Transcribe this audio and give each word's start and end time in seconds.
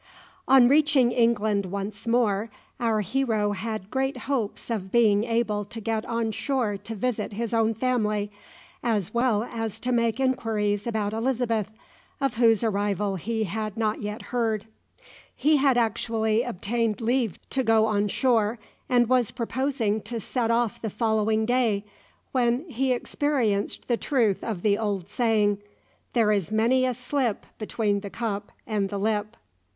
On 0.47 0.67
reaching 0.67 1.11
England 1.11 1.67
once 1.67 2.07
more 2.07 2.49
our 2.79 3.01
hero 3.01 3.51
had 3.51 3.91
great 3.91 4.17
hopes 4.25 4.71
of 4.71 4.91
being 4.91 5.23
able 5.25 5.63
to 5.65 5.79
get 5.79 6.05
on 6.07 6.31
shore 6.31 6.75
to 6.77 6.95
visit 6.95 7.33
his 7.33 7.53
own 7.53 7.75
family, 7.75 8.31
as 8.81 9.13
well 9.13 9.43
as 9.43 9.79
to 9.81 9.91
make 9.91 10.19
inquiries 10.19 10.87
about 10.87 11.13
Elizabeth, 11.13 11.69
of 12.19 12.37
whose 12.37 12.63
arrival 12.63 13.17
he 13.17 13.43
had 13.43 13.77
not 13.77 14.01
yet 14.01 14.23
heard. 14.23 14.65
He 15.35 15.57
had 15.57 15.77
actually 15.77 16.41
obtained 16.41 16.99
leave 16.99 17.37
to 17.51 17.61
go 17.63 17.85
on 17.85 18.07
shore, 18.07 18.57
and 18.89 19.07
was 19.07 19.29
proposing 19.29 20.01
to 20.01 20.19
set 20.19 20.49
off 20.49 20.81
the 20.81 20.89
following 20.89 21.45
day, 21.45 21.85
when 22.31 22.67
he 22.69 22.91
experienced 22.91 23.87
the 23.87 23.97
truth 23.97 24.43
of 24.43 24.63
the 24.63 24.79
old 24.79 25.09
saying, 25.09 25.59
"There 26.13 26.31
is 26.31 26.51
many 26.51 26.87
a 26.87 26.95
slip 26.95 27.45
between 27.59 27.99
the 27.99 28.09
cup 28.09 28.51
and 28.65 28.89
the 28.89 28.97
lip." 28.97 29.37